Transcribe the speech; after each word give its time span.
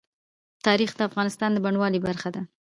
تاریخ 0.65 0.91
د 0.95 1.01
افغانستان 1.09 1.49
د 1.53 1.57
بڼوالۍ 1.65 1.99
برخه 2.07 2.29
ده. 2.35 2.41